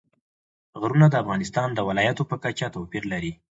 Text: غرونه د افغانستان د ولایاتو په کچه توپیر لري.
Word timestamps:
غرونه 0.81 1.07
د 1.09 1.15
افغانستان 1.23 1.67
د 1.73 1.79
ولایاتو 1.89 2.23
په 2.31 2.35
کچه 2.43 2.67
توپیر 2.75 3.03
لري. 3.13 3.33